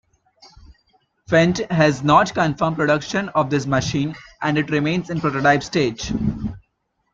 Fendt 1.29 1.59
has 1.71 2.01
not 2.01 2.33
confirmed 2.33 2.75
production 2.75 3.29
of 3.35 3.51
this 3.51 3.67
machine, 3.67 4.15
and 4.41 4.57
it 4.57 4.71
remains 4.71 5.11
in 5.11 5.21
prototype 5.21 5.61
stage. 5.61 6.11